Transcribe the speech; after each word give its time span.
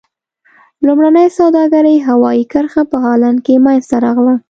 لومړنۍ 0.85 1.27
سوداګرۍ 1.39 1.97
هوایي 2.07 2.43
کرښه 2.51 2.83
په 2.91 2.97
هالند 3.05 3.39
کې 3.45 3.55
منځته 3.65 3.95
راغله. 4.05 4.35